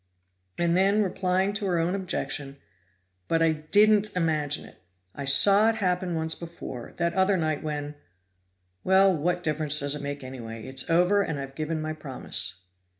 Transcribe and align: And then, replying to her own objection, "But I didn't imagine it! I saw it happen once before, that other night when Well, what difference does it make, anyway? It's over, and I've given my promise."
And 0.57 0.75
then, 0.75 1.03
replying 1.03 1.53
to 1.53 1.67
her 1.67 1.77
own 1.77 1.93
objection, 1.93 2.57
"But 3.27 3.43
I 3.43 3.51
didn't 3.51 4.15
imagine 4.15 4.65
it! 4.65 4.77
I 5.13 5.25
saw 5.25 5.69
it 5.69 5.75
happen 5.75 6.15
once 6.15 6.33
before, 6.33 6.95
that 6.97 7.13
other 7.13 7.37
night 7.37 7.61
when 7.61 7.93
Well, 8.83 9.15
what 9.15 9.43
difference 9.43 9.79
does 9.79 9.93
it 9.93 10.01
make, 10.01 10.23
anyway? 10.23 10.63
It's 10.65 10.89
over, 10.89 11.21
and 11.21 11.39
I've 11.39 11.53
given 11.53 11.79
my 11.79 11.93
promise." 11.93 12.61